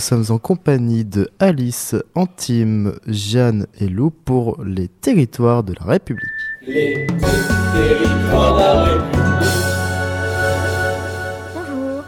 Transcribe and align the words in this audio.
sommes 0.00 0.24
en 0.30 0.38
compagnie 0.38 1.04
de 1.04 1.30
Alice, 1.38 1.94
Antime, 2.14 2.98
Jeanne 3.06 3.66
et 3.78 3.86
Lou 3.86 4.10
pour 4.10 4.62
les 4.64 4.88
territoires 4.88 5.62
de 5.62 5.74
la 5.78 5.84
République. 5.86 6.24
Les 6.66 7.06
territoires 7.06 8.54
de 8.54 8.60
la 8.60 8.84
République. 8.84 9.10
Bonjour. 11.54 12.04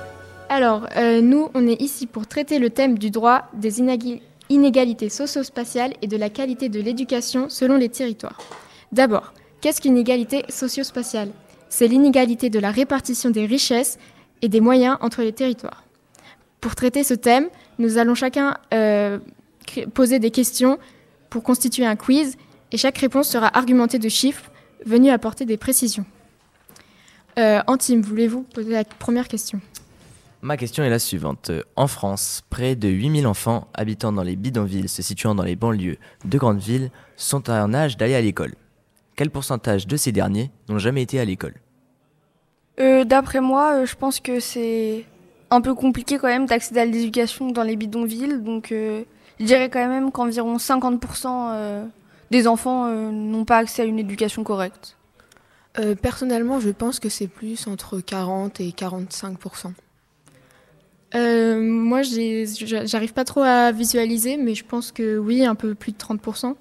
Alors, 0.48 0.88
euh, 0.96 1.20
nous, 1.20 1.50
on 1.54 1.68
est 1.68 1.80
ici 1.80 2.06
pour 2.06 2.26
traiter 2.26 2.58
le 2.58 2.70
thème 2.70 2.98
du 2.98 3.10
droit 3.10 3.42
des 3.54 3.80
inégalités 4.48 5.08
socio-spatiales 5.08 5.92
et 6.02 6.06
de 6.06 6.16
la 6.16 6.30
qualité 6.30 6.68
de 6.68 6.80
l'éducation 6.80 7.48
selon 7.48 7.76
les 7.76 7.88
territoires. 7.88 8.38
D'abord, 8.90 9.32
qu'est-ce 9.60 9.80
qu'une 9.80 9.96
égalité 9.96 10.44
socio-spatiale? 10.48 11.30
C'est 11.68 11.88
l'inégalité 11.88 12.50
de 12.50 12.58
la 12.58 12.70
répartition 12.70 13.30
des 13.30 13.46
richesses 13.46 13.98
et 14.42 14.48
des 14.48 14.60
moyens 14.60 14.98
entre 15.00 15.22
les 15.22 15.32
territoires. 15.32 15.84
Pour 16.60 16.74
traiter 16.76 17.02
ce 17.02 17.14
thème, 17.14 17.48
nous 17.82 17.98
allons 17.98 18.14
chacun 18.14 18.56
euh, 18.72 19.18
poser 19.92 20.18
des 20.20 20.30
questions 20.30 20.78
pour 21.28 21.42
constituer 21.42 21.84
un 21.84 21.96
quiz 21.96 22.36
et 22.70 22.76
chaque 22.76 22.96
réponse 22.98 23.28
sera 23.28 23.54
argumentée 23.56 23.98
de 23.98 24.08
chiffres 24.08 24.50
venus 24.86 25.12
apporter 25.12 25.44
des 25.44 25.56
précisions. 25.56 26.06
Euh, 27.38 27.60
Antime, 27.66 28.00
voulez-vous 28.00 28.42
poser 28.42 28.72
la 28.72 28.84
première 28.84 29.26
question? 29.26 29.60
Ma 30.42 30.56
question 30.56 30.84
est 30.84 30.90
la 30.90 30.98
suivante. 30.98 31.50
En 31.76 31.86
France, 31.86 32.42
près 32.50 32.74
de 32.76 32.88
8000 32.88 33.26
enfants 33.26 33.68
habitant 33.74 34.12
dans 34.12 34.22
les 34.22 34.36
bidonvilles 34.36 34.88
se 34.88 35.02
situant 35.02 35.34
dans 35.34 35.44
les 35.44 35.56
banlieues 35.56 35.98
de 36.24 36.38
grandes 36.38 36.60
villes 36.60 36.90
sont 37.16 37.50
en 37.50 37.74
âge 37.74 37.96
d'aller 37.96 38.14
à 38.14 38.20
l'école. 38.20 38.54
Quel 39.16 39.30
pourcentage 39.30 39.86
de 39.86 39.96
ces 39.96 40.12
derniers 40.12 40.50
n'ont 40.68 40.78
jamais 40.78 41.02
été 41.02 41.20
à 41.20 41.24
l'école? 41.24 41.54
Euh, 42.80 43.04
D'après 43.04 43.40
moi, 43.40 43.74
euh, 43.74 43.86
je 43.86 43.94
pense 43.94 44.20
que 44.20 44.40
c'est 44.40 45.04
un 45.52 45.60
peu 45.60 45.74
compliqué 45.74 46.18
quand 46.18 46.28
même 46.28 46.46
d'accéder 46.46 46.80
à 46.80 46.84
l'éducation 46.84 47.50
dans 47.50 47.62
les 47.62 47.76
bidonvilles. 47.76 48.40
Donc 48.40 48.72
euh, 48.72 49.04
je 49.38 49.44
dirais 49.44 49.70
quand 49.70 49.86
même 49.86 50.10
qu'environ 50.10 50.56
50% 50.56 51.88
des 52.30 52.46
enfants 52.46 52.88
n'ont 52.88 53.44
pas 53.44 53.58
accès 53.58 53.82
à 53.82 53.84
une 53.84 53.98
éducation 53.98 54.42
correcte. 54.44 54.96
personnellement, 56.00 56.60
je 56.60 56.70
pense 56.70 56.98
que 56.98 57.08
c'est 57.08 57.26
plus 57.26 57.66
entre 57.66 58.00
40 58.00 58.60
et 58.60 58.70
45%. 58.70 59.72
moi, 61.60 62.02
j'arrive 62.02 63.12
pas 63.12 63.24
trop 63.24 63.42
à 63.42 63.72
visualiser, 63.72 64.38
mais 64.38 64.54
je 64.54 64.64
pense 64.64 64.92
que 64.92 65.18
oui, 65.18 65.44
un 65.44 65.54
peu 65.54 65.74
plus 65.74 65.92
de 65.92 65.98
30%. 65.98 66.54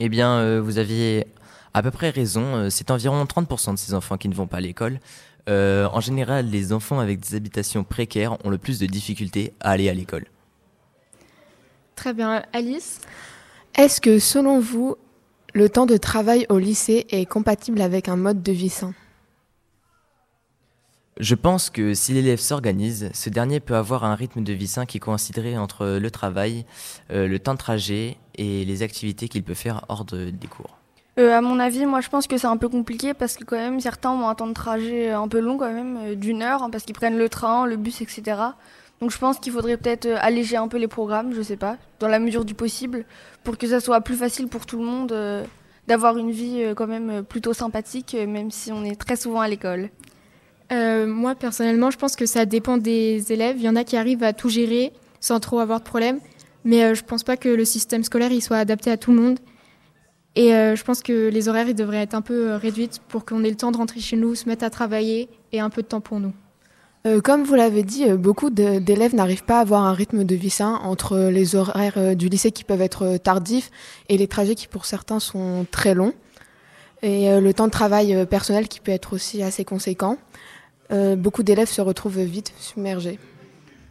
Eh 0.00 0.08
bien, 0.08 0.60
vous 0.60 0.78
aviez 0.78 1.26
à 1.74 1.82
peu 1.82 1.90
près 1.90 2.10
raison. 2.10 2.56
Euh, 2.56 2.70
c'est 2.70 2.90
environ 2.90 3.22
30% 3.24 3.72
de 3.72 3.78
ces 3.78 3.94
enfants 3.94 4.16
qui 4.16 4.28
ne 4.28 4.34
vont 4.34 4.46
pas 4.46 4.58
à 4.58 4.60
l'école. 4.60 5.00
Euh, 5.48 5.88
en 5.92 6.00
général, 6.00 6.46
les 6.46 6.72
enfants 6.72 7.00
avec 7.00 7.20
des 7.20 7.34
habitations 7.34 7.82
précaires 7.82 8.36
ont 8.44 8.50
le 8.50 8.58
plus 8.58 8.78
de 8.78 8.86
difficultés 8.86 9.54
à 9.60 9.70
aller 9.70 9.88
à 9.88 9.94
l'école. 9.94 10.26
Très 11.96 12.12
bien. 12.12 12.42
Alice? 12.52 13.00
Est-ce 13.76 14.00
que, 14.00 14.18
selon 14.18 14.60
vous, 14.60 14.96
le 15.54 15.68
temps 15.68 15.86
de 15.86 15.96
travail 15.96 16.46
au 16.48 16.58
lycée 16.58 17.06
est 17.10 17.26
compatible 17.26 17.80
avec 17.80 18.08
un 18.08 18.16
mode 18.16 18.42
de 18.42 18.52
vie 18.52 18.68
sain? 18.68 18.92
Je 21.18 21.34
pense 21.34 21.68
que 21.70 21.94
si 21.94 22.12
l'élève 22.12 22.38
s'organise, 22.38 23.10
ce 23.12 23.28
dernier 23.28 23.58
peut 23.58 23.74
avoir 23.74 24.04
un 24.04 24.14
rythme 24.14 24.44
de 24.44 24.52
vie 24.52 24.68
sain 24.68 24.86
qui 24.86 25.00
coïnciderait 25.00 25.56
entre 25.56 25.98
le 25.98 26.10
travail, 26.12 26.64
euh, 27.10 27.26
le 27.26 27.40
temps 27.40 27.54
de 27.54 27.58
trajet 27.58 28.18
et 28.36 28.64
les 28.64 28.82
activités 28.82 29.28
qu'il 29.28 29.42
peut 29.42 29.54
faire 29.54 29.84
hors 29.88 30.04
des 30.04 30.46
cours. 30.48 30.78
Euh, 31.18 31.32
à 31.32 31.40
mon 31.40 31.58
avis, 31.58 31.84
moi 31.84 32.00
je 32.00 32.08
pense 32.08 32.28
que 32.28 32.38
c'est 32.38 32.46
un 32.46 32.56
peu 32.56 32.68
compliqué 32.68 33.12
parce 33.12 33.36
que 33.36 33.42
quand 33.42 33.56
même 33.56 33.80
certains 33.80 34.10
ont 34.10 34.28
un 34.28 34.34
temps 34.36 34.46
de 34.46 34.52
trajet 34.52 35.10
un 35.10 35.26
peu 35.26 35.40
long 35.40 35.58
quand 35.58 35.72
même, 35.72 35.98
euh, 36.00 36.14
d'une 36.14 36.42
heure, 36.42 36.62
hein, 36.62 36.70
parce 36.70 36.84
qu'ils 36.84 36.94
prennent 36.94 37.18
le 37.18 37.28
train, 37.28 37.66
le 37.66 37.76
bus, 37.76 38.00
etc. 38.00 38.22
Donc 39.00 39.10
je 39.10 39.18
pense 39.18 39.40
qu'il 39.40 39.52
faudrait 39.52 39.76
peut-être 39.76 40.06
euh, 40.06 40.16
alléger 40.20 40.56
un 40.56 40.68
peu 40.68 40.78
les 40.78 40.86
programmes, 40.86 41.34
je 41.34 41.42
sais 41.42 41.56
pas, 41.56 41.76
dans 41.98 42.06
la 42.06 42.20
mesure 42.20 42.44
du 42.44 42.54
possible, 42.54 43.04
pour 43.42 43.58
que 43.58 43.66
ça 43.66 43.80
soit 43.80 44.00
plus 44.00 44.14
facile 44.14 44.46
pour 44.46 44.64
tout 44.64 44.78
le 44.78 44.84
monde 44.84 45.12
d'avoir 45.88 46.18
une 46.18 46.30
vie 46.30 46.62
quand 46.76 46.86
même 46.86 47.24
plutôt 47.24 47.54
sympathique, 47.54 48.14
même 48.14 48.50
si 48.50 48.70
on 48.70 48.84
est 48.84 48.94
très 48.94 49.16
souvent 49.16 49.40
à 49.40 49.48
l'école. 49.48 49.88
moi 50.70 51.34
personnellement, 51.34 51.90
je 51.90 51.96
pense 51.96 52.14
que 52.14 52.26
ça 52.26 52.44
dépend 52.44 52.76
des 52.76 53.32
élèves. 53.32 53.56
Il 53.58 53.64
y 53.64 53.68
en 53.68 53.76
a 53.76 53.84
qui 53.84 53.96
arrivent 53.96 54.22
à 54.22 54.32
tout 54.34 54.50
gérer 54.50 54.92
sans 55.20 55.40
trop 55.40 55.60
avoir 55.60 55.80
de 55.80 55.84
problème, 55.84 56.20
mais 56.64 56.94
je 56.94 57.02
pense 57.02 57.24
pas 57.24 57.36
que 57.36 57.48
le 57.48 57.64
système 57.64 58.04
scolaire 58.04 58.32
il 58.32 58.42
soit 58.42 58.58
adapté 58.58 58.90
à 58.90 58.98
tout 58.98 59.12
le 59.12 59.20
monde. 59.20 59.38
Et 60.38 60.54
euh, 60.54 60.76
je 60.76 60.84
pense 60.84 61.02
que 61.02 61.28
les 61.30 61.48
horaires 61.48 61.74
devraient 61.74 62.00
être 62.00 62.14
un 62.14 62.22
peu 62.22 62.50
euh, 62.50 62.56
réduits 62.58 62.90
pour 63.08 63.24
qu'on 63.24 63.42
ait 63.42 63.50
le 63.50 63.56
temps 63.56 63.72
de 63.72 63.76
rentrer 63.76 63.98
chez 63.98 64.16
nous, 64.16 64.36
se 64.36 64.48
mettre 64.48 64.64
à 64.64 64.70
travailler 64.70 65.28
et 65.50 65.58
un 65.58 65.68
peu 65.68 65.82
de 65.82 65.88
temps 65.88 66.00
pour 66.00 66.20
nous. 66.20 66.32
Euh, 67.08 67.20
comme 67.20 67.42
vous 67.42 67.56
l'avez 67.56 67.82
dit, 67.82 68.08
beaucoup 68.12 68.48
d'élèves 68.48 69.16
n'arrivent 69.16 69.42
pas 69.42 69.58
à 69.58 69.62
avoir 69.62 69.82
un 69.82 69.92
rythme 69.92 70.22
de 70.22 70.36
vie 70.36 70.50
sain 70.50 70.78
entre 70.84 71.18
les 71.18 71.56
horaires 71.56 72.14
du 72.14 72.28
lycée 72.28 72.52
qui 72.52 72.62
peuvent 72.62 72.80
être 72.80 73.16
tardifs 73.16 73.72
et 74.08 74.16
les 74.16 74.28
trajets 74.28 74.54
qui 74.54 74.68
pour 74.68 74.84
certains 74.84 75.18
sont 75.18 75.66
très 75.72 75.94
longs. 75.94 76.14
Et 77.02 77.40
le 77.40 77.52
temps 77.52 77.66
de 77.66 77.72
travail 77.72 78.24
personnel 78.26 78.68
qui 78.68 78.78
peut 78.78 78.92
être 78.92 79.14
aussi 79.14 79.42
assez 79.42 79.64
conséquent. 79.64 80.18
beaucoup 81.16 81.44
d'élèves 81.44 81.68
se 81.68 81.80
retrouvent 81.80 82.20
vite 82.20 82.52
submergés. 82.58 83.18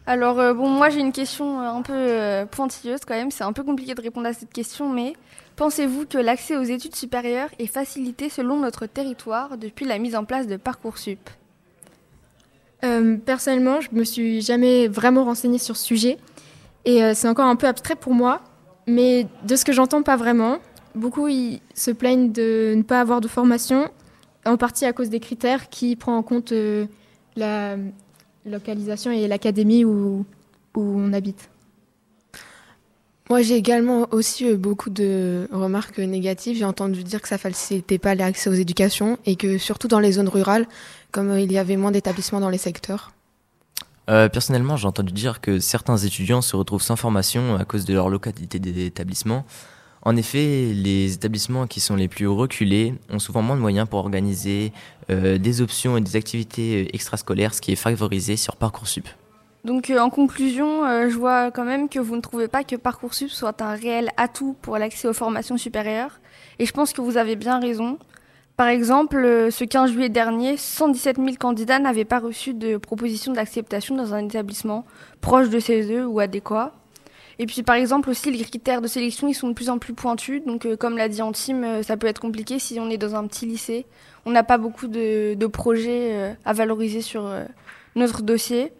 Alors 0.08 0.36
bon, 0.54 0.68
moi 0.68 0.88
j'ai 0.88 1.00
une 1.00 1.12
question 1.12 1.60
un 1.60 1.82
peu 1.82 2.46
pointilleuse 2.50 3.00
quand 3.06 3.14
même. 3.14 3.30
C'est 3.30 3.44
un 3.44 3.52
peu 3.52 3.62
compliqué 3.62 3.94
de 3.94 4.00
répondre 4.00 4.26
à 4.26 4.32
cette 4.32 4.52
question, 4.52 4.88
mais 4.88 5.12
Pensez-vous 5.58 6.06
que 6.06 6.18
l'accès 6.18 6.56
aux 6.56 6.62
études 6.62 6.94
supérieures 6.94 7.48
est 7.58 7.66
facilité 7.66 8.28
selon 8.28 8.60
notre 8.60 8.86
territoire 8.86 9.58
depuis 9.58 9.86
la 9.86 9.98
mise 9.98 10.14
en 10.14 10.24
place 10.24 10.46
de 10.46 10.56
Parcoursup? 10.56 11.18
Euh, 12.84 13.16
Personnellement, 13.16 13.80
je 13.80 13.88
me 13.90 14.04
suis 14.04 14.40
jamais 14.40 14.86
vraiment 14.86 15.24
renseignée 15.24 15.58
sur 15.58 15.76
ce 15.76 15.84
sujet 15.84 16.16
et 16.84 17.02
euh, 17.02 17.12
c'est 17.12 17.26
encore 17.26 17.46
un 17.46 17.56
peu 17.56 17.66
abstrait 17.66 17.96
pour 17.96 18.14
moi, 18.14 18.40
mais 18.86 19.26
de 19.42 19.56
ce 19.56 19.64
que 19.64 19.72
j'entends, 19.72 20.04
pas 20.04 20.14
vraiment. 20.14 20.58
Beaucoup 20.94 21.28
se 21.74 21.90
plaignent 21.90 22.30
de 22.30 22.74
ne 22.76 22.82
pas 22.84 23.00
avoir 23.00 23.20
de 23.20 23.26
formation, 23.26 23.90
en 24.46 24.56
partie 24.56 24.84
à 24.84 24.92
cause 24.92 25.10
des 25.10 25.18
critères 25.18 25.70
qui 25.70 25.96
prennent 25.96 26.14
en 26.14 26.22
compte 26.22 26.52
euh, 26.52 26.86
la 27.34 27.74
localisation 28.48 29.10
et 29.10 29.28
l'académie 29.28 29.84
où 29.84 30.24
on 30.74 31.12
habite. 31.12 31.48
Moi, 33.30 33.42
j'ai 33.42 33.56
également 33.56 34.08
aussi 34.10 34.46
eu 34.46 34.56
beaucoup 34.56 34.88
de 34.88 35.48
remarques 35.52 35.98
négatives. 35.98 36.56
J'ai 36.56 36.64
entendu 36.64 37.04
dire 37.04 37.20
que 37.20 37.28
ça 37.28 37.36
facilitait 37.36 37.98
pas 37.98 38.14
l'accès 38.14 38.48
aux 38.48 38.54
éducations 38.54 39.18
et 39.26 39.36
que 39.36 39.58
surtout 39.58 39.86
dans 39.86 40.00
les 40.00 40.12
zones 40.12 40.28
rurales, 40.28 40.66
comme 41.12 41.38
il 41.38 41.52
y 41.52 41.58
avait 41.58 41.76
moins 41.76 41.90
d'établissements 41.90 42.40
dans 42.40 42.48
les 42.48 42.58
secteurs. 42.58 43.12
Euh, 44.08 44.30
personnellement, 44.30 44.78
j'ai 44.78 44.88
entendu 44.88 45.12
dire 45.12 45.42
que 45.42 45.58
certains 45.58 45.98
étudiants 45.98 46.40
se 46.40 46.56
retrouvent 46.56 46.82
sans 46.82 46.96
formation 46.96 47.56
à 47.56 47.66
cause 47.66 47.84
de 47.84 47.92
leur 47.92 48.08
localité 48.08 48.58
d'établissement. 48.58 49.44
En 50.08 50.16
effet, 50.16 50.72
les 50.72 51.12
établissements 51.12 51.66
qui 51.66 51.80
sont 51.80 51.94
les 51.94 52.08
plus 52.08 52.26
reculés 52.26 52.94
ont 53.10 53.18
souvent 53.18 53.42
moins 53.42 53.56
de 53.56 53.60
moyens 53.60 53.86
pour 53.86 53.98
organiser 53.98 54.72
euh, 55.10 55.36
des 55.36 55.60
options 55.60 55.98
et 55.98 56.00
des 56.00 56.16
activités 56.16 56.94
extrascolaires, 56.94 57.52
ce 57.52 57.60
qui 57.60 57.72
est 57.72 57.76
favorisé 57.76 58.38
sur 58.38 58.56
Parcoursup. 58.56 59.06
Donc 59.64 59.90
euh, 59.90 59.98
en 59.98 60.08
conclusion, 60.08 60.82
euh, 60.86 61.10
je 61.10 61.14
vois 61.18 61.50
quand 61.50 61.66
même 61.66 61.90
que 61.90 61.98
vous 61.98 62.16
ne 62.16 62.22
trouvez 62.22 62.48
pas 62.48 62.64
que 62.64 62.74
Parcoursup 62.74 63.28
soit 63.28 63.60
un 63.60 63.74
réel 63.74 64.08
atout 64.16 64.56
pour 64.62 64.78
l'accès 64.78 65.08
aux 65.08 65.12
formations 65.12 65.58
supérieures. 65.58 66.20
Et 66.58 66.64
je 66.64 66.72
pense 66.72 66.94
que 66.94 67.02
vous 67.02 67.18
avez 67.18 67.36
bien 67.36 67.60
raison. 67.60 67.98
Par 68.56 68.68
exemple, 68.68 69.18
euh, 69.18 69.50
ce 69.50 69.64
15 69.64 69.92
juillet 69.92 70.08
dernier, 70.08 70.56
117 70.56 71.18
000 71.18 71.36
candidats 71.38 71.80
n'avaient 71.80 72.06
pas 72.06 72.18
reçu 72.18 72.54
de 72.54 72.78
proposition 72.78 73.34
d'acceptation 73.34 73.94
dans 73.94 74.14
un 74.14 74.24
établissement 74.24 74.86
proche 75.20 75.50
de 75.50 75.60
CESE 75.60 76.06
ou 76.06 76.18
adéquat. 76.18 76.72
Et 77.40 77.46
puis 77.46 77.62
par 77.62 77.76
exemple 77.76 78.10
aussi 78.10 78.30
les 78.30 78.44
critères 78.44 78.80
de 78.80 78.88
sélection 78.88 79.28
ils 79.28 79.34
sont 79.34 79.48
de 79.48 79.54
plus 79.54 79.70
en 79.70 79.78
plus 79.78 79.94
pointus. 79.94 80.42
Donc 80.44 80.66
comme 80.76 80.96
l'a 80.96 81.08
dit 81.08 81.22
Antime, 81.22 81.82
ça 81.82 81.96
peut 81.96 82.06
être 82.06 82.20
compliqué 82.20 82.58
si 82.58 82.80
on 82.80 82.90
est 82.90 82.98
dans 82.98 83.14
un 83.14 83.26
petit 83.26 83.46
lycée. 83.46 83.86
On 84.26 84.30
n'a 84.30 84.42
pas 84.42 84.58
beaucoup 84.58 84.88
de, 84.88 85.46
projets 85.46 86.36
à 86.44 86.52
valoriser 86.52 87.00
sur 87.00 87.30
notre 87.94 88.22
dossier. 88.22 88.72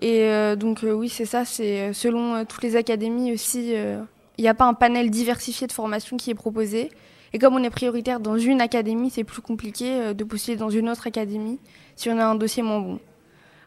Et 0.00 0.24
euh, 0.24 0.56
donc 0.56 0.84
euh, 0.84 0.92
oui, 0.92 1.08
c'est 1.08 1.24
ça, 1.24 1.44
c'est 1.44 1.80
euh, 1.80 1.92
selon 1.92 2.44
toutes 2.44 2.62
les 2.62 2.76
académies 2.76 3.32
aussi, 3.32 3.72
il 3.72 4.42
n'y 4.42 4.48
a 4.48 4.54
pas 4.54 4.66
un 4.66 4.74
panel 4.74 5.10
diversifié 5.10 5.66
de 5.66 5.72
formation 5.72 6.16
qui 6.16 6.30
est 6.30 6.34
proposé. 6.34 6.90
Et 7.32 7.38
comme 7.38 7.54
on 7.54 7.62
est 7.62 7.70
prioritaire 7.70 8.20
dans 8.20 8.38
une 8.38 8.60
académie, 8.60 9.10
c'est 9.10 9.24
plus 9.24 9.42
compliqué 9.42 10.14
de 10.14 10.24
postuler 10.24 10.56
dans 10.56 10.70
une 10.70 10.88
autre 10.88 11.06
académie 11.06 11.58
si 11.96 12.08
on 12.08 12.18
a 12.18 12.24
un 12.24 12.34
dossier 12.34 12.62
moins 12.62 12.80
bon. 12.80 13.00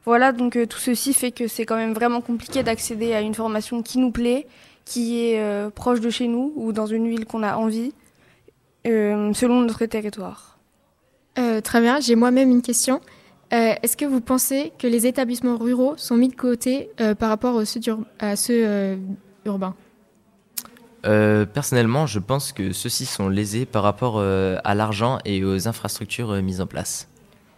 Voilà, 0.10 0.32
donc 0.32 0.58
tout 0.68 0.80
ceci 0.80 1.14
fait 1.14 1.32
que 1.32 1.48
c'est 1.48 1.66
quand 1.66 1.76
même 1.76 1.94
vraiment 1.94 2.22
compliqué 2.22 2.64
d'accéder 2.64 3.14
à 3.14 3.22
une 3.22 3.36
formation 3.36 3.84
qui 3.84 4.00
nous 4.00 4.12
plaît, 4.12 4.48
qui 4.84 5.20
est 5.20 5.70
proche 5.76 6.00
de 6.00 6.10
chez 6.10 6.28
nous 6.28 6.52
ou 6.56 6.74
dans 6.74 6.88
une 6.88 7.08
ville 7.08 7.26
qu'on 7.26 7.44
a 7.44 7.56
envie, 7.56 7.94
selon 8.86 9.62
notre 9.62 9.86
territoire. 9.86 10.58
très 11.36 11.82
bien, 11.82 12.00
j'ai 12.00 12.16
moi-même 12.16 12.50
une 12.50 12.64
question. 12.64 13.02
Euh, 13.52 13.74
est-ce 13.82 13.98
que 13.98 14.06
vous 14.06 14.22
pensez 14.22 14.72
que 14.78 14.86
les 14.86 15.08
établissements 15.08 15.58
ruraux 15.58 15.96
sont 15.98 16.16
mis 16.16 16.28
de 16.28 16.36
côté 16.36 16.92
euh, 17.02 17.16
par 17.16 17.30
rapport 17.30 17.58
à 17.58 17.66
ceux, 17.66 17.80
à 18.20 18.36
ceux 18.36 18.64
euh, 18.66 18.96
urbains? 19.46 19.76
Personnellement, 21.02 22.06
je 22.06 22.20
pense 22.20 22.52
que 22.52 22.74
ceux-ci 22.74 23.06
sont 23.06 23.30
lésés 23.30 23.66
par 23.66 23.84
rapport 23.84 24.20
à 24.20 24.76
l'argent 24.76 25.20
et 25.24 25.46
aux 25.46 25.68
infrastructures 25.68 26.34
mises 26.44 26.60
en 26.60 26.68
place. 26.68 27.09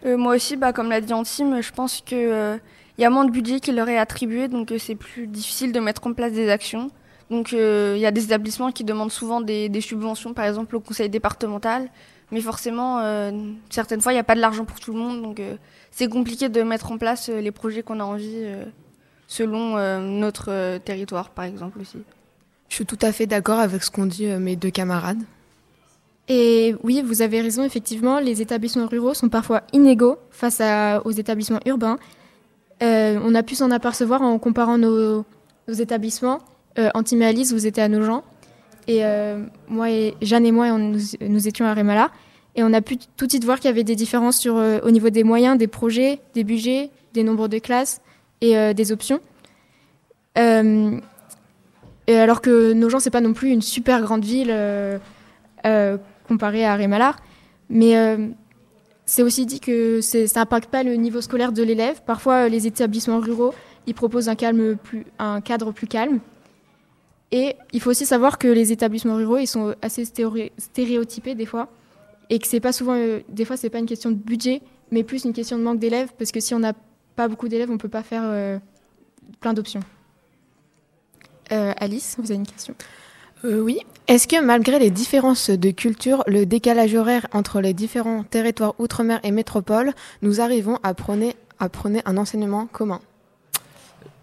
Moi 0.04 0.34
aussi, 0.34 0.56
bah, 0.56 0.72
comme 0.72 0.88
l'a 0.88 1.00
dit 1.00 1.12
Antime, 1.12 1.60
je 1.62 1.72
pense 1.72 2.00
que 2.00 2.58
il 2.98 3.00
y 3.00 3.04
a 3.04 3.10
moins 3.10 3.24
de 3.24 3.30
budget 3.30 3.60
qui 3.60 3.72
leur 3.72 3.88
est 3.88 3.98
attribué, 3.98 4.48
donc 4.48 4.72
c'est 4.78 4.94
plus 4.94 5.26
difficile 5.26 5.72
de 5.72 5.80
mettre 5.80 6.06
en 6.06 6.12
place 6.12 6.32
des 6.32 6.50
actions. 6.50 6.90
Donc 7.30 7.52
il 7.52 7.98
y 7.98 8.06
a 8.06 8.10
des 8.10 8.24
établissements 8.24 8.70
qui 8.72 8.84
demandent 8.84 9.12
souvent 9.12 9.40
des, 9.40 9.68
des, 9.68 9.80
subventions, 9.80 10.34
par 10.34 10.44
exemple 10.44 10.76
au 10.76 10.80
conseil 10.80 11.08
départemental, 11.08 11.88
mais 12.30 12.40
forcément, 12.40 13.00
certaines 13.70 14.00
fois, 14.00 14.12
il 14.12 14.16
n'y 14.16 14.20
a 14.20 14.24
pas 14.24 14.34
de 14.34 14.40
l'argent 14.40 14.64
pour 14.64 14.80
tout 14.80 14.92
le 14.92 14.98
monde, 14.98 15.22
donc 15.22 15.40
c'est 15.90 16.08
compliqué 16.08 16.48
de 16.48 16.62
mettre 16.62 16.92
en 16.92 16.98
place 16.98 17.28
les 17.28 17.50
projets 17.50 17.82
qu'on 17.82 18.00
a 18.00 18.04
envie 18.04 18.44
selon 19.26 19.98
notre 19.98 20.78
territoire, 20.78 21.30
par 21.30 21.46
exemple 21.46 21.80
aussi. 21.80 21.98
Je 22.68 22.76
suis 22.76 22.86
tout 22.86 22.98
à 23.02 23.12
fait 23.12 23.26
d'accord 23.26 23.58
avec 23.58 23.82
ce 23.82 23.90
qu'ont 23.90 24.06
dit 24.06 24.26
mes 24.26 24.56
deux 24.56 24.70
camarades. 24.70 25.22
Et 26.28 26.74
oui, 26.82 27.02
vous 27.04 27.20
avez 27.20 27.40
raison, 27.40 27.64
effectivement, 27.64 28.20
les 28.20 28.40
établissements 28.42 28.86
ruraux 28.86 29.14
sont 29.14 29.28
parfois 29.28 29.62
inégaux 29.72 30.18
face 30.30 30.62
aux 31.04 31.10
établissements 31.10 31.60
urbains. 31.66 31.98
Euh, 32.82 33.18
on 33.24 33.34
a 33.34 33.42
pu 33.42 33.54
s'en 33.54 33.70
apercevoir 33.70 34.22
en 34.22 34.38
comparant 34.38 34.78
nos, 34.78 35.24
établissements. 35.68 36.38
Euh, 36.78 36.90
Alice, 36.94 37.52
vous 37.52 37.66
étiez 37.66 37.82
à 37.82 37.88
Nogent. 37.88 38.22
Et 38.88 39.04
euh, 39.04 39.44
moi 39.68 39.90
et 39.90 40.16
Jeanne 40.20 40.44
et 40.44 40.52
moi, 40.52 40.70
nous, 40.70 41.48
étions 41.48 41.66
à 41.66 41.74
Rémala. 41.74 42.10
Et 42.54 42.62
on 42.62 42.72
a 42.72 42.80
pu 42.80 42.98
tout 43.16 43.26
de 43.26 43.30
suite 43.30 43.44
voir 43.44 43.58
qu'il 43.58 43.66
y 43.66 43.72
avait 43.72 43.84
des 43.84 43.96
différences 43.96 44.38
sur, 44.38 44.56
au 44.56 44.90
niveau 44.90 45.10
des 45.10 45.24
moyens, 45.24 45.56
des 45.56 45.68
projets, 45.68 46.20
des 46.34 46.44
budgets, 46.44 46.90
des 47.14 47.22
nombres 47.22 47.48
de 47.48 47.58
classes 47.58 48.00
et 48.42 48.74
des 48.74 48.92
options. 48.92 49.20
et 50.36 51.00
alors 52.08 52.42
que 52.42 52.72
Nogent, 52.74 52.98
c'est 52.98 53.10
pas 53.10 53.22
non 53.22 53.32
plus 53.32 53.50
une 53.50 53.62
super 53.62 54.02
grande 54.02 54.24
ville 54.24 54.52
comparé 56.32 56.64
à 56.64 56.74
Rémalard. 56.76 57.16
Mais 57.68 57.96
euh, 57.96 58.28
c'est 59.06 59.22
aussi 59.22 59.46
dit 59.46 59.60
que 59.60 60.00
ça 60.00 60.18
n'impacte 60.36 60.70
pas 60.70 60.82
le 60.82 60.94
niveau 60.94 61.20
scolaire 61.20 61.52
de 61.52 61.62
l'élève. 61.62 62.02
Parfois, 62.04 62.48
les 62.48 62.66
établissements 62.66 63.20
ruraux, 63.20 63.54
ils 63.86 63.94
proposent 63.94 64.28
un, 64.28 64.34
calme 64.34 64.76
plus, 64.76 65.04
un 65.18 65.40
cadre 65.40 65.72
plus 65.72 65.86
calme. 65.86 66.20
Et 67.30 67.56
il 67.72 67.80
faut 67.80 67.90
aussi 67.90 68.06
savoir 68.06 68.38
que 68.38 68.48
les 68.48 68.72
établissements 68.72 69.16
ruraux, 69.16 69.38
ils 69.38 69.46
sont 69.46 69.74
assez 69.82 70.04
stéréotypés 70.04 71.34
des 71.34 71.46
fois. 71.46 71.68
Et 72.30 72.38
que 72.38 72.46
c'est 72.46 72.60
pas 72.60 72.72
souvent, 72.72 72.94
euh, 72.94 73.20
des 73.28 73.44
fois, 73.44 73.56
c'est 73.56 73.70
pas 73.70 73.78
une 73.78 73.86
question 73.86 74.10
de 74.10 74.16
budget, 74.16 74.62
mais 74.90 75.02
plus 75.02 75.24
une 75.24 75.32
question 75.32 75.58
de 75.58 75.62
manque 75.62 75.78
d'élèves. 75.78 76.12
Parce 76.18 76.32
que 76.32 76.40
si 76.40 76.54
on 76.54 76.58
n'a 76.58 76.72
pas 77.16 77.28
beaucoup 77.28 77.48
d'élèves, 77.48 77.70
on 77.70 77.78
peut 77.78 77.88
pas 77.88 78.02
faire 78.02 78.22
euh, 78.24 78.58
plein 79.40 79.52
d'options. 79.52 79.80
Alice, 81.50 82.16
vous 82.18 82.30
avez 82.30 82.40
une 82.40 82.46
question? 82.46 82.74
Oui. 83.44 83.80
Est-ce 84.08 84.28
que 84.28 84.40
malgré 84.40 84.78
les 84.78 84.90
différences 84.90 85.50
de 85.50 85.70
culture, 85.70 86.22
le 86.26 86.46
décalage 86.46 86.94
horaire 86.94 87.26
entre 87.32 87.60
les 87.60 87.74
différents 87.74 88.24
territoires 88.24 88.74
outre-mer 88.78 89.20
et 89.24 89.30
métropole, 89.30 89.92
nous 90.22 90.40
arrivons 90.40 90.78
à 90.82 90.94
prôner, 90.94 91.34
à 91.58 91.68
prôner 91.68 92.02
un 92.04 92.16
enseignement 92.16 92.66
commun? 92.66 93.00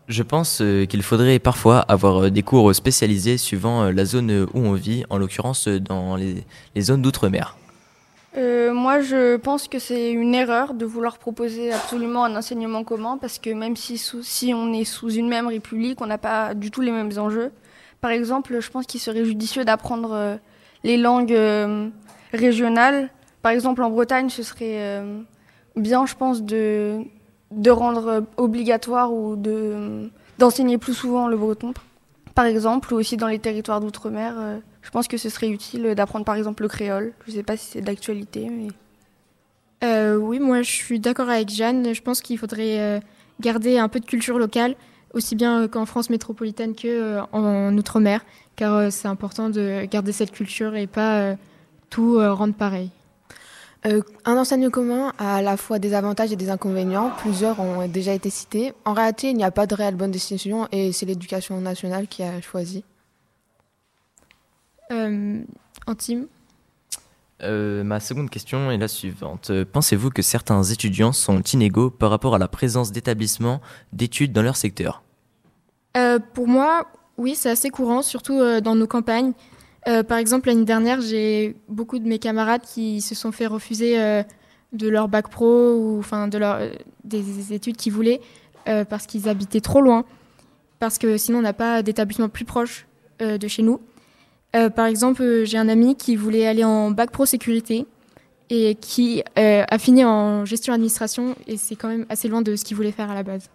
Je 0.09 0.23
pense 0.23 0.61
euh, 0.61 0.85
qu'il 0.85 1.03
faudrait 1.03 1.37
parfois 1.37 1.79
avoir 1.81 2.23
euh, 2.23 2.29
des 2.31 2.41
cours 2.41 2.73
spécialisés 2.73 3.37
suivant 3.37 3.83
euh, 3.83 3.91
la 3.91 4.05
zone 4.05 4.47
où 4.55 4.59
on 4.59 4.73
vit, 4.73 5.03
en 5.11 5.19
l'occurrence 5.19 5.67
dans 5.67 6.15
les, 6.15 6.43
zones 6.79 7.03
d'outre-mer. 7.03 7.55
moi, 8.35 9.01
je 9.01 9.37
pense 9.37 9.67
que 9.67 9.77
c'est 9.77 10.11
une 10.11 10.33
erreur 10.33 10.73
de 10.73 10.85
vouloir 10.85 11.19
proposer 11.19 11.71
absolument 11.71 12.23
un 12.25 12.35
enseignement 12.35 12.83
commun 12.83 13.17
parce 13.19 13.37
que 13.37 13.51
même 13.51 13.75
si, 13.75 13.97
si 13.97 14.53
on 14.53 14.73
est 14.73 14.85
sous 14.85 15.11
une 15.11 15.27
même 15.27 15.47
république, 15.47 16.01
on 16.01 16.07
n'a 16.07 16.17
pas 16.17 16.55
du 16.55 16.71
tout 16.71 16.81
les 16.81 16.91
mêmes 16.91 17.11
enjeux. 17.17 17.51
Par 18.01 18.11
exemple, 18.11 18.59
je 18.59 18.69
pense 18.69 18.85
qu'il 18.85 18.99
serait 18.99 19.25
judicieux 19.25 19.65
d'apprendre 19.65 20.11
euh, 20.13 20.35
les 20.83 20.97
langues 20.97 21.33
euh, 21.33 21.89
régionales. 22.31 23.09
Par 23.41 23.51
exemple, 23.51 23.83
en 23.83 23.89
Bretagne, 23.89 24.29
ce 24.29 24.41
serait 24.43 24.81
euh, 24.81 25.21
bien, 25.75 26.05
je 26.05 26.15
pense, 26.15 26.41
de, 26.41 27.03
rendre 27.67 28.23
obligatoire 28.37 29.11
ou 29.11 29.35
de, 29.35 30.09
d'enseigner 30.37 30.77
plus 30.77 30.93
souvent 30.93 31.27
le 31.27 31.37
breton, 31.37 31.73
par 32.35 32.45
exemple, 32.45 32.93
ou 32.93 32.97
aussi 32.97 33.17
dans 33.17 33.27
les 33.27 33.39
territoires 33.39 33.81
d'outre-mer. 33.81 34.35
je 34.81 34.89
pense 34.91 35.07
que 35.07 35.17
ce 35.17 35.29
serait 35.29 35.49
utile 35.49 35.93
d'apprendre, 35.95 36.25
par 36.25 36.35
exemple, 36.35 36.63
le 36.63 36.69
créole. 36.69 37.13
Je 37.25 37.31
ne 37.31 37.37
sais 37.37 37.43
pas 37.43 37.57
si 37.57 37.65
c'est 37.65 37.81
d'actualité, 37.81 38.49
mais... 38.49 40.15
oui, 40.15 40.39
moi 40.39 40.61
je 40.61 40.71
suis 40.71 40.99
d'accord 40.99 41.29
avec 41.29 41.49
Jeanne. 41.49 41.93
Je 41.93 42.01
pense 42.01 42.21
qu'il 42.21 42.37
faudrait 42.37 43.01
garder 43.39 43.77
un 43.77 43.87
peu 43.87 43.99
de 43.99 44.05
culture 44.05 44.37
locale 44.37 44.75
aussi 45.13 45.35
bien 45.35 45.63
euh, 45.63 45.67
qu'en 45.67 45.85
France 45.85 46.09
métropolitaine 46.09 46.75
que 46.75 46.87
euh, 46.87 47.21
en, 47.31 47.75
Outre-mer, 47.77 48.25
car 48.55 48.73
euh, 48.73 48.89
c'est 48.89 49.07
important 49.07 49.49
de 49.49 49.85
garder 49.85 50.11
cette 50.11 50.31
culture 50.31 50.75
et 50.75 50.87
pas 50.87 51.35
tout 51.89 52.19
rendre 52.19 52.53
pareil. 52.53 52.91
un 53.83 54.37
enseignement 54.37 54.69
commun 54.69 55.13
a 55.17 55.37
à 55.37 55.41
la 55.41 55.57
fois 55.57 55.79
des 55.79 55.93
avantages 55.93 56.31
et 56.31 56.35
des 56.35 56.49
inconvénients. 56.49 57.11
Plusieurs 57.19 57.59
ont 57.59 57.87
déjà 57.87 58.13
été 58.13 58.29
cités. 58.29 58.73
En 58.85 58.93
réalité, 58.93 59.29
il 59.29 59.37
n'y 59.37 59.43
a 59.43 59.51
pas 59.51 59.65
de 59.65 59.73
réelle 59.73 59.95
bonne 59.95 60.11
décision 60.11 60.67
et 60.71 60.91
c'est 60.91 61.05
l'éducation 61.05 61.59
nationale 61.61 62.07
qui 62.07 62.21
a 62.21 62.41
choisi. 62.41 62.83
Euh, 64.91 65.41
Antime 65.87 66.27
ma 67.41 67.99
seconde 67.99 68.29
question 68.29 68.71
est 68.71 68.77
la 68.77 68.87
suivante. 68.87 69.51
Pensez-vous 69.71 70.09
que 70.09 70.21
certains 70.21 70.63
étudiants 70.63 71.13
sont 71.13 71.41
inégaux 71.41 71.89
par 71.89 72.09
rapport 72.09 72.35
à 72.35 72.37
la 72.37 72.47
présence 72.47 72.91
d'établissements 72.91 73.61
d'études 73.93 74.31
dans 74.31 74.41
leur 74.41 74.55
secteur? 74.55 75.03
Euh, 75.97 76.19
Pour 76.33 76.47
moi, 76.47 76.87
oui, 77.17 77.35
c'est 77.35 77.49
assez 77.49 77.69
courant, 77.69 78.01
surtout 78.01 78.39
euh, 78.39 78.61
dans 78.61 78.75
nos 78.75 78.87
campagnes. 78.87 79.33
Euh, 79.87 80.03
par 80.03 80.17
exemple, 80.17 80.47
l'année 80.49 80.65
dernière, 80.65 81.01
j'ai 81.01 81.55
beaucoup 81.67 81.99
de 81.99 82.07
mes 82.07 82.19
camarades 82.19 82.61
qui 82.61 83.01
se 83.01 83.15
sont 83.15 83.31
fait 83.31 83.47
refuser 83.47 83.97
de 84.73 84.87
leur 84.87 85.07
bac 85.07 85.29
pro 85.29 85.73
ou 85.75 85.99
enfin 85.99 86.27
de 86.27 86.37
leur, 86.37 86.59
des 87.03 87.53
études 87.53 87.77
qu'ils 87.77 87.93
voulaient 87.93 88.21
parce 88.65 89.07
qu'ils 89.07 89.27
habitaient 89.29 89.61
trop 89.61 89.81
loin, 89.81 90.03
parce 90.77 90.99
que 90.99 91.17
sinon 91.17 91.39
on 91.39 91.41
n'a 91.41 91.53
pas 91.53 91.81
d'établissement 91.81 92.29
plus 92.29 92.45
proche 92.45 92.85
de 93.19 93.47
chez 93.47 93.63
nous. 93.63 93.79
Euh, 94.55 94.69
par 94.69 94.87
exemple, 94.87 95.21
euh, 95.21 95.45
j'ai 95.45 95.57
un 95.57 95.69
ami 95.69 95.95
qui 95.95 96.15
voulait 96.15 96.47
aller 96.47 96.63
en 96.63 96.89
bac 96.91 97.11
pro 97.11 97.25
sécurité 97.25 97.85
et 98.49 98.75
qui 98.75 99.23
euh, 99.37 99.63
a 99.69 99.77
fini 99.77 100.03
en 100.03 100.43
gestion 100.43 100.73
administration 100.73 101.35
et 101.45 101.57
c'est 101.57 101.75
quand 101.75 101.87
même 101.87 102.05
assez 102.09 102.27
loin 102.27 102.41
de 102.41 102.55
ce 102.55 102.65
qu'il 102.65 102.75
voulait 102.75 102.91
faire 102.91 103.11
à 103.11 103.15
la 103.15 103.23
base. 103.23 103.49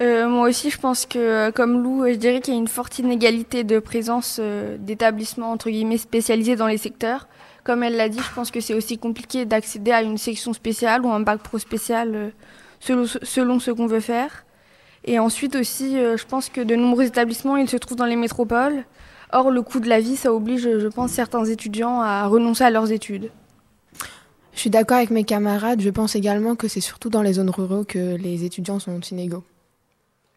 moi 0.00 0.48
aussi, 0.48 0.70
je 0.70 0.78
pense 0.78 1.06
que, 1.06 1.50
comme 1.50 1.80
Lou, 1.84 2.04
je 2.08 2.14
dirais 2.14 2.40
qu'il 2.40 2.54
y 2.54 2.56
a 2.56 2.60
une 2.60 2.66
forte 2.66 2.98
inégalité 2.98 3.62
de 3.62 3.78
présence 3.78 4.40
d'établissements 4.80 5.52
entre 5.52 5.70
guillemets 5.70 5.98
spécialisés 5.98 6.56
dans 6.56 6.66
les 6.66 6.78
secteurs. 6.78 7.28
Comme 7.62 7.84
elle 7.84 7.94
l'a 7.94 8.08
dit, 8.08 8.18
je 8.18 8.34
pense 8.34 8.50
que 8.50 8.58
c'est 8.58 8.74
aussi 8.74 8.98
compliqué 8.98 9.44
d'accéder 9.44 9.92
à 9.92 10.02
une 10.02 10.18
section 10.18 10.52
spéciale 10.52 11.02
ou 11.02 11.12
un 11.12 11.20
bac 11.20 11.40
pro 11.40 11.58
spécial 11.58 12.32
selon, 12.80 13.06
selon 13.06 13.60
ce 13.60 13.70
qu'on 13.70 13.86
veut 13.86 14.00
faire. 14.00 14.44
Et 15.04 15.20
ensuite 15.20 15.54
aussi, 15.54 15.94
je 15.94 16.24
pense 16.24 16.48
que 16.48 16.60
de 16.60 16.74
nombreux 16.74 17.04
établissements, 17.04 17.56
ils 17.56 17.68
se 17.68 17.76
trouvent 17.76 17.98
dans 17.98 18.06
les 18.06 18.16
métropoles. 18.16 18.84
Or, 19.32 19.50
le 19.50 19.62
coût 19.62 19.80
de 19.80 19.88
la 19.88 20.00
vie, 20.00 20.16
ça 20.16 20.32
oblige, 20.32 20.62
je 20.62 20.88
pense, 20.88 21.10
certains 21.10 21.44
étudiants 21.44 22.00
à 22.00 22.26
renoncer 22.26 22.64
à 22.64 22.70
leurs 22.70 22.92
études. 22.92 23.30
Je 24.52 24.60
suis 24.60 24.70
d'accord 24.70 24.98
avec 24.98 25.10
mes 25.10 25.24
camarades. 25.24 25.80
Je 25.80 25.90
pense 25.90 26.14
également 26.14 26.54
que 26.54 26.68
c'est 26.68 26.80
surtout 26.80 27.08
dans 27.08 27.22
les 27.22 27.34
zones 27.34 27.50
rurales 27.50 27.86
que 27.86 28.16
les 28.16 28.44
étudiants 28.44 28.78
sont 28.78 29.00
inégaux. 29.00 29.42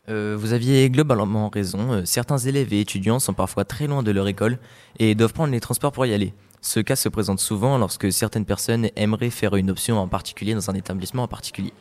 Euh, 0.07 0.35
vous 0.39 0.53
aviez 0.53 0.89
globalement 0.89 1.49
raison. 1.49 1.91
Euh, 1.91 2.05
certains 2.05 2.37
élèves 2.37 2.71
et 2.73 2.79
étudiants 2.79 3.19
sont 3.19 3.33
parfois 3.33 3.65
très 3.65 3.87
loin 3.87 4.03
de 4.03 4.11
leur 4.11 4.27
école 4.27 4.59
et 4.99 5.15
doivent 5.15 5.33
prendre 5.33 5.51
les 5.51 5.59
transports 5.59 5.91
pour 5.91 6.05
y 6.05 6.13
aller. 6.13 6.33
Ce 6.61 6.79
cas 6.79 6.95
se 6.95 7.09
présente 7.09 7.39
souvent 7.39 7.77
lorsque 7.77 8.11
certaines 8.11 8.45
personnes 8.45 8.89
aimeraient 8.95 9.29
faire 9.29 9.55
une 9.55 9.69
option 9.69 9.97
en 9.97 10.07
particulier 10.07 10.53
dans 10.53 10.69
un 10.69 10.75
établissement 10.75 11.23
en 11.23 11.27
particulier. 11.27 11.73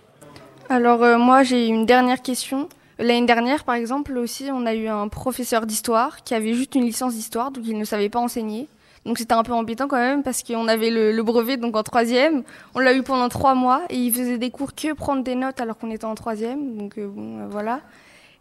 Alors 0.68 1.02
euh, 1.02 1.18
moi 1.18 1.42
j'ai 1.42 1.66
une 1.66 1.86
dernière 1.86 2.22
question. 2.22 2.68
L'année 2.98 3.26
dernière, 3.26 3.64
par 3.64 3.74
exemple, 3.74 4.16
aussi, 4.18 4.48
on 4.52 4.66
a 4.66 4.74
eu 4.74 4.86
un 4.86 5.08
professeur 5.08 5.66
d'histoire 5.66 6.22
qui 6.22 6.34
avait 6.34 6.54
juste 6.54 6.74
une 6.74 6.84
licence 6.84 7.14
d'histoire, 7.14 7.50
donc 7.50 7.64
il 7.66 7.76
ne 7.76 7.84
savait 7.84 8.08
pas 8.08 8.20
enseigner. 8.20 8.68
Donc 9.04 9.18
c'était 9.18 9.34
un 9.34 9.42
peu 9.42 9.52
embêtant 9.52 9.86
quand 9.86 9.98
même 9.98 10.22
parce 10.22 10.42
qu'on 10.42 10.66
avait 10.66 10.90
le, 10.90 11.22
brevet 11.22 11.56
donc 11.56 11.76
en 11.76 11.82
troisième. 11.82 12.42
On 12.74 12.78
l'a 12.78 12.94
eu 12.94 13.02
pendant 13.02 13.28
trois 13.28 13.54
mois 13.54 13.82
et 13.90 13.96
il 13.96 14.12
faisait 14.12 14.38
des 14.38 14.50
cours 14.50 14.74
que 14.74 14.94
prendre 14.94 15.22
des 15.22 15.34
notes 15.34 15.60
alors 15.60 15.76
qu'on 15.76 15.90
était 15.90 16.06
en 16.06 16.14
troisième. 16.14 16.76
Donc 16.76 16.96
euh, 16.96 17.06
bon, 17.08 17.40
euh, 17.40 17.46
voilà. 17.50 17.80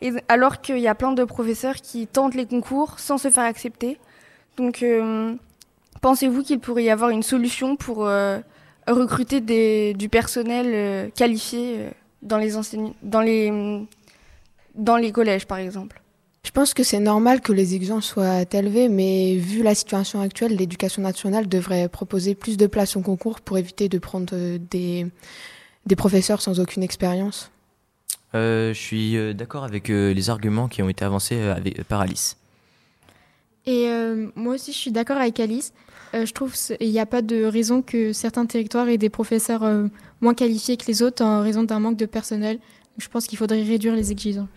Et 0.01 0.13
alors 0.29 0.61
qu'il 0.61 0.79
y 0.79 0.87
a 0.87 0.95
plein 0.95 1.11
de 1.11 1.23
professeurs 1.25 1.75
qui 1.75 2.07
tentent 2.07 2.35
les 2.35 2.45
concours 2.45 2.99
sans 2.99 3.17
se 3.17 3.29
faire 3.29 3.43
accepter. 3.43 3.97
Donc 4.55 4.83
euh, 4.83 5.33
pensez-vous 6.01 6.43
qu'il 6.43 6.59
pourrait 6.59 6.85
y 6.85 6.89
avoir 6.89 7.09
une 7.09 7.23
solution 7.23 7.75
pour 7.75 8.07
recruter 8.87 9.93
du 9.93 10.09
personnel 10.09 11.11
qualifié 11.13 11.89
dans 12.21 12.37
les 12.37 12.53
dans 13.01 13.21
les 13.21 13.85
dans 14.75 14.97
les 14.97 15.11
collèges, 15.11 15.45
par 15.45 15.57
exemple 15.57 16.01
Je 16.45 16.51
pense 16.51 16.73
que 16.73 16.83
c'est 16.83 16.99
normal 16.99 17.41
que 17.41 17.51
les 17.51 17.75
exigences 17.75 18.05
soient 18.05 18.43
élevées, 18.51 18.89
mais 18.89 19.35
vu 19.35 19.63
la 19.63 19.75
situation 19.75 20.21
actuelle, 20.21 20.55
l'éducation 20.55 21.01
nationale 21.01 21.47
devrait 21.47 21.89
proposer 21.89 22.35
plus 22.35 22.57
de 22.57 22.67
places 22.67 22.95
au 22.95 23.01
concours 23.01 23.41
pour 23.41 23.57
éviter 23.57 23.89
de 23.89 23.97
prendre 23.97 24.33
euh, 24.33 24.57
des, 24.71 25.07
des 25.85 25.95
professeurs 25.95 26.41
sans 26.41 26.59
aucune 26.59 26.83
expérience. 26.83 27.51
Euh, 28.35 28.73
je 28.73 28.79
suis 28.79 29.15
euh, 29.15 29.33
d'accord 29.33 29.63
avec 29.63 29.89
les 29.89 30.29
arguments 30.29 30.67
qui 30.67 30.81
ont 30.81 30.89
été 30.89 31.05
avancés 31.05 31.39
avec, 31.39 31.83
par 31.83 32.01
Alice. 32.01 32.37
Et 33.65 33.87
moi 34.35 34.55
aussi, 34.55 34.73
je 34.73 34.77
suis 34.77 34.91
d'accord 34.91 35.15
avec 35.15 35.39
Alice. 35.39 35.71
je 36.13 36.29
trouve 36.33 36.53
qu'il 36.53 36.89
n'y 36.89 36.99
a 36.99 37.05
pas 37.05 37.21
de 37.21 37.45
raison 37.45 37.81
que 37.81 38.11
certains 38.11 38.45
territoires 38.45 38.89
aient 38.89 38.97
des 38.97 39.09
professeurs 39.09 39.63
moins 40.19 40.33
qualifiés 40.33 40.75
que 40.75 40.85
les 40.85 41.01
autres 41.01 41.23
en 41.23 41.41
raison 41.41 41.63
d'un 41.63 41.79
manque 41.79 41.95
de 41.95 42.05
personnel 42.05 42.59
je 42.97 43.07
pense 43.07 43.27
qu'il 43.27 43.37
faudrait 43.37 43.63
réduire 43.63 43.95
les 43.95 44.11
exigences. 44.11 44.47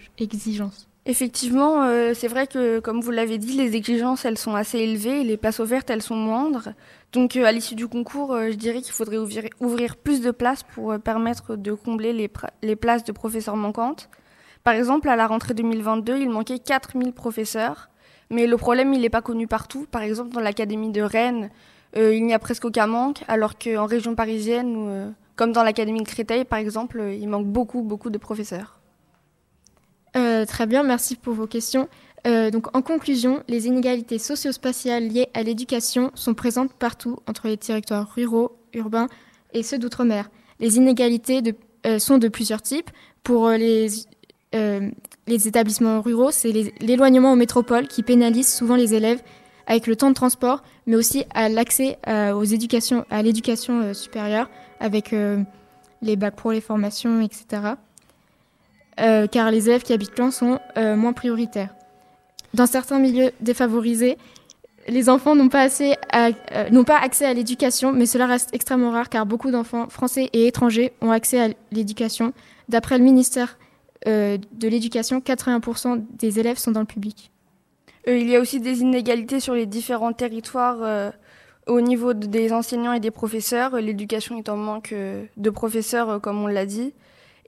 Effectivement, 1.08 1.84
euh, 1.84 2.14
c'est 2.14 2.26
vrai 2.26 2.48
que, 2.48 2.80
comme 2.80 3.00
vous 3.00 3.12
l'avez 3.12 3.38
dit, 3.38 3.56
les 3.56 3.76
exigences, 3.76 4.24
elles 4.24 4.36
sont 4.36 4.56
assez 4.56 4.78
élevées 4.78 5.20
et 5.20 5.24
les 5.24 5.36
places 5.36 5.60
ouvertes, 5.60 5.88
elles 5.88 6.02
sont 6.02 6.16
moindres. 6.16 6.70
Donc, 7.12 7.36
euh, 7.36 7.44
à 7.44 7.52
l'issue 7.52 7.76
du 7.76 7.86
concours, 7.86 8.32
euh, 8.32 8.50
je 8.50 8.56
dirais 8.56 8.82
qu'il 8.82 8.92
faudrait 8.92 9.18
ouvrir, 9.60 9.96
plus 9.96 10.20
de 10.20 10.32
places 10.32 10.64
pour 10.64 10.98
permettre 10.98 11.54
de 11.54 11.72
combler 11.72 12.12
les, 12.12 12.28
les, 12.62 12.74
places 12.74 13.04
de 13.04 13.12
professeurs 13.12 13.56
manquantes. 13.56 14.10
Par 14.64 14.74
exemple, 14.74 15.08
à 15.08 15.14
la 15.14 15.28
rentrée 15.28 15.54
2022, 15.54 16.18
il 16.18 16.28
manquait 16.28 16.58
4000 16.58 17.12
professeurs. 17.12 17.88
Mais 18.28 18.48
le 18.48 18.56
problème, 18.56 18.92
il 18.92 19.00
n'est 19.00 19.08
pas 19.08 19.22
connu 19.22 19.46
partout. 19.46 19.86
Par 19.88 20.02
exemple, 20.02 20.34
dans 20.34 20.40
l'académie 20.40 20.90
de 20.90 21.02
Rennes, 21.02 21.50
il 21.94 22.26
n'y 22.26 22.34
a 22.34 22.40
presque 22.40 22.64
aucun 22.64 22.88
manque, 22.88 23.22
alors 23.28 23.56
qu'en 23.56 23.86
région 23.86 24.16
parisienne, 24.16 25.14
comme 25.36 25.52
dans 25.52 25.62
l'académie 25.62 26.02
de 26.02 26.08
Créteil, 26.08 26.44
par 26.44 26.58
exemple, 26.58 27.02
il 27.12 27.28
manque 27.28 27.46
beaucoup, 27.46 27.82
beaucoup 27.82 28.10
de 28.10 28.18
professeurs. 28.18 28.80
Euh, 30.16 30.46
très 30.46 30.66
bien, 30.66 30.82
merci 30.82 31.14
pour 31.14 31.34
vos 31.34 31.46
questions. 31.46 31.88
Euh, 32.26 32.50
donc, 32.50 32.74
en 32.74 32.82
conclusion, 32.82 33.42
les 33.46 33.66
inégalités 33.66 34.18
socio-spatiales 34.18 35.06
liées 35.06 35.28
à 35.34 35.42
l'éducation 35.42 36.10
sont 36.14 36.34
présentes 36.34 36.72
partout 36.72 37.18
entre 37.28 37.48
les 37.48 37.58
territoires 37.58 38.10
ruraux, 38.14 38.58
urbains 38.72 39.08
et 39.52 39.62
ceux 39.62 39.78
d'outre-mer. 39.78 40.30
Les 40.58 40.78
inégalités 40.78 41.42
euh, 41.86 41.98
sont 41.98 42.16
de 42.16 42.28
plusieurs 42.28 42.62
types. 42.62 42.90
Pour 43.22 43.50
les, 43.50 43.88
les 44.52 45.48
établissements 45.48 46.00
ruraux, 46.00 46.30
c'est 46.30 46.52
l'éloignement 46.80 47.32
aux 47.32 47.36
métropoles 47.36 47.88
qui 47.88 48.02
pénalise 48.02 48.48
souvent 48.48 48.76
les 48.76 48.94
élèves 48.94 49.20
avec 49.66 49.86
le 49.86 49.96
temps 49.96 50.10
de 50.10 50.14
transport, 50.14 50.62
mais 50.86 50.96
aussi 50.96 51.24
à 51.34 51.48
l'accès 51.48 51.98
aux 52.06 52.44
éducations, 52.44 53.04
à 53.10 53.22
l'éducation 53.22 53.92
supérieure 53.94 54.48
avec 54.80 55.14
les 56.02 56.16
bacs 56.16 56.36
pro, 56.36 56.52
les 56.52 56.60
formations, 56.60 57.20
etc. 57.20 57.74
Euh, 58.98 59.26
car 59.26 59.50
les 59.50 59.68
élèves 59.68 59.82
qui 59.82 59.92
habitent 59.92 60.18
loin 60.18 60.30
sont 60.30 60.58
euh, 60.78 60.96
moins 60.96 61.12
prioritaires. 61.12 61.74
Dans 62.54 62.66
certains 62.66 62.98
milieux 62.98 63.30
défavorisés, 63.40 64.16
les 64.88 65.10
enfants 65.10 65.34
n'ont 65.34 65.48
pas, 65.48 65.66
euh, 65.66 66.84
pas 66.84 66.98
accès 66.98 67.26
à 67.26 67.34
l'éducation, 67.34 67.92
mais 67.92 68.06
cela 68.06 68.26
reste 68.26 68.54
extrêmement 68.54 68.92
rare 68.92 69.10
car 69.10 69.26
beaucoup 69.26 69.50
d'enfants 69.50 69.88
français 69.90 70.30
et 70.32 70.46
étrangers 70.46 70.92
ont 71.02 71.10
accès 71.10 71.40
à 71.40 71.48
l'éducation. 71.72 72.32
D'après 72.68 72.96
le 72.96 73.04
ministère 73.04 73.58
de 74.06 74.68
l'Éducation, 74.68 75.18
80% 75.18 76.04
des 76.16 76.38
élèves 76.38 76.58
sont 76.58 76.70
dans 76.70 76.78
le 76.78 76.86
public. 76.86 77.32
Il 78.06 78.28
y 78.28 78.36
a 78.36 78.40
aussi 78.40 78.60
des 78.60 78.80
inégalités 78.80 79.40
sur 79.40 79.54
les 79.54 79.66
différents 79.66 80.12
territoires 80.12 81.12
au 81.66 81.80
niveau 81.80 82.14
des 82.14 82.52
enseignants 82.52 82.92
et 82.92 83.00
des 83.00 83.10
professeurs. 83.10 83.76
L'éducation 83.80 84.38
est 84.38 84.48
en 84.48 84.56
manque 84.56 84.94
de 84.94 85.50
professeurs, 85.50 86.20
comme 86.20 86.42
on 86.42 86.46
l'a 86.46 86.66
dit. 86.66 86.94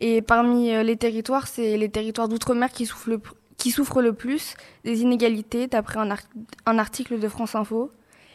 Et 0.00 0.22
parmi 0.22 0.72
euh, 0.72 0.82
les 0.82 0.96
territoires, 0.96 1.48
c'est 1.48 1.76
les 1.76 1.88
territoires 1.88 2.28
d'outre-mer 2.28 2.70
qui 2.70 2.86
souffrent, 2.86 3.10
le, 3.10 3.20
qui 3.56 3.70
souffrent 3.70 4.00
le 4.00 4.12
plus 4.12 4.54
des 4.84 5.02
inégalités, 5.02 5.66
d'après 5.66 5.98
un, 5.98 6.78
article 6.78 7.18
de 7.18 7.28
France 7.28 7.54
Info. 7.54 7.90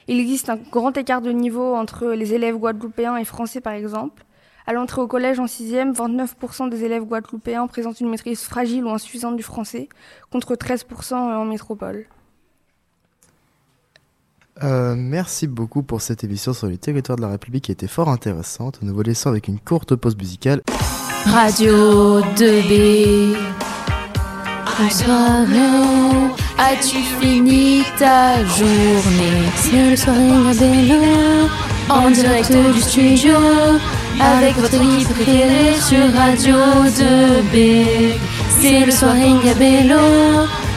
Il 0.08 0.20
existe 0.20 0.50
un 0.50 0.58
grand 0.58 0.98
écart 0.98 1.22
de 1.22 1.32
niveau 1.32 1.76
entre 1.76 2.08
les 2.08 2.34
élèves 2.34 2.58
guadeloupéens 2.58 3.16
et 3.16 3.24
français, 3.24 3.62
par 3.62 3.74
exemple. 3.74 4.26
À 4.66 4.74
l'entrée 4.74 5.02
au 5.02 5.08
collège 5.08 5.40
en 5.40 5.46
6e, 5.46 5.94
29% 5.94 6.70
des 6.70 6.84
élèves 6.84 7.04
guadeloupéens 7.04 7.68
présentent 7.68 8.00
une 8.00 8.10
maîtrise 8.10 8.42
fragile 8.42 8.86
ou 8.86 8.90
insuffisante 8.90 9.36
du 9.36 9.44
français, 9.44 9.90
contre 10.32 10.56
13% 10.56 11.16
en 11.16 11.46
métropole. 11.46 12.06
Euh, 14.62 14.96
merci 14.96 15.48
beaucoup 15.48 15.84
pour 15.84 16.02
cette 16.02 16.24
émission 16.24 16.54
sur 16.54 16.68
les 16.68 16.78
territoires 16.78 17.16
de 17.18 17.24
la 17.24 17.30
République 17.30 17.66
qui 17.66 17.72
était 17.72 17.88
fort 17.88 18.10
intéressante. 18.10 18.80
Nous 18.82 18.94
vous 18.94 19.02
laissons 19.02 19.30
avec 19.30 19.48
une 19.48 19.60
courte 19.60 19.96
pause 19.96 20.16
musicale. 20.16 20.62
Radio 21.26 22.22
2B. 22.22 23.36
Bonsoir, 24.80 25.46
as-tu 26.58 26.98
fini 27.20 27.84
ta 27.98 28.36
journée? 28.46 29.44
C'est 29.56 29.90
le 29.92 29.96
soirée 29.96 31.00
à 31.90 31.94
en 31.94 32.12
direct 32.12 32.52
du 32.74 32.82
studio, 32.82 33.36
avec 34.20 34.56
votre 34.56 34.76
équipe 34.76 35.10
préférée 35.10 35.76
sur 35.80 36.14
Radio 36.18 36.56
2B. 36.88 38.16
C'est 38.60 38.86
le 38.86 38.92
soirée 38.92 39.34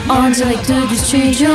à 0.09 0.13
en 0.13 0.31
direct 0.31 0.71
du 0.89 0.97
studio, 0.97 1.51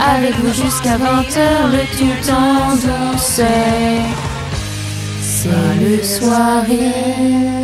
avec 0.00 0.34
vous 0.36 0.52
jusqu'à 0.52 0.96
20h, 0.96 1.70
le 1.72 1.82
tout 1.98 2.30
en 2.32 2.74
douceur. 2.76 3.46
C'est 5.20 5.48
le 5.80 6.02
soirée. 6.02 7.63